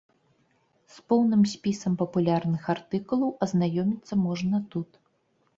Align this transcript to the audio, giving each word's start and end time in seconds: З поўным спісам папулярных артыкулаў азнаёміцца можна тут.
З 0.93 1.03
поўным 1.11 1.43
спісам 1.51 1.97
папулярных 2.01 2.63
артыкулаў 2.75 3.29
азнаёміцца 3.47 4.13
можна 4.25 4.57
тут. 4.73 4.89